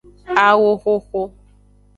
Awoxoxo. 0.47 1.21